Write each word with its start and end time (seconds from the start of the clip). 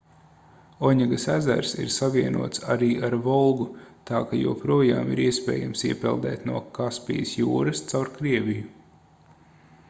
oņegas 0.87 1.25
ezers 1.33 1.73
ir 1.83 1.91
savienots 1.95 2.63
arī 2.75 2.87
ar 3.09 3.15
volgu 3.27 3.67
tā 4.11 4.23
ka 4.31 4.39
joprojām 4.39 5.13
ir 5.17 5.23
iespējams 5.27 5.85
iepeldēt 5.91 6.49
no 6.53 6.63
kaspijas 6.79 7.37
jūras 7.43 7.85
caur 7.93 8.11
krieviju 8.17 8.67